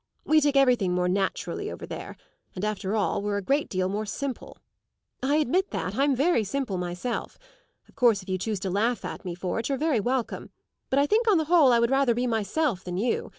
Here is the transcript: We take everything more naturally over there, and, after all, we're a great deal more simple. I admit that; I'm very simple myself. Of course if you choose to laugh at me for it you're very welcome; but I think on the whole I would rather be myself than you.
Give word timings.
We 0.25 0.41
take 0.41 0.57
everything 0.57 0.95
more 0.95 1.07
naturally 1.07 1.69
over 1.69 1.85
there, 1.85 2.17
and, 2.55 2.65
after 2.65 2.95
all, 2.95 3.21
we're 3.21 3.37
a 3.37 3.41
great 3.43 3.69
deal 3.69 3.87
more 3.87 4.07
simple. 4.07 4.57
I 5.21 5.35
admit 5.35 5.69
that; 5.69 5.95
I'm 5.95 6.15
very 6.15 6.43
simple 6.43 6.79
myself. 6.79 7.37
Of 7.87 7.93
course 7.95 8.23
if 8.23 8.27
you 8.27 8.39
choose 8.39 8.59
to 8.61 8.71
laugh 8.71 9.05
at 9.05 9.23
me 9.23 9.35
for 9.35 9.59
it 9.59 9.69
you're 9.69 9.77
very 9.77 9.99
welcome; 9.99 10.49
but 10.89 10.97
I 10.97 11.05
think 11.05 11.27
on 11.27 11.37
the 11.37 11.43
whole 11.45 11.71
I 11.71 11.77
would 11.77 11.91
rather 11.91 12.15
be 12.15 12.25
myself 12.25 12.83
than 12.83 12.97
you. 12.97 13.29